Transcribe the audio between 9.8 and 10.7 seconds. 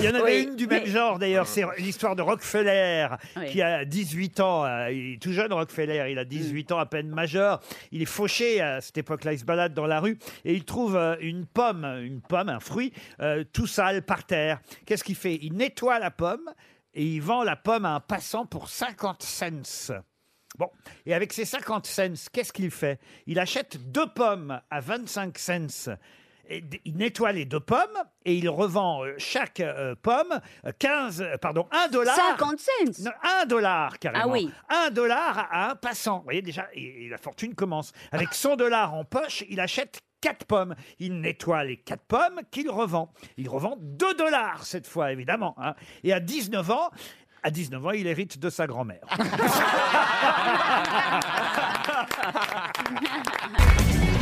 la rue et il